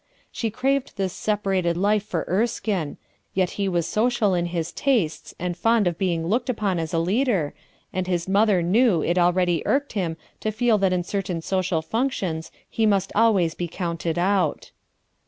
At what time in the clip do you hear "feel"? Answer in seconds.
10.51-10.79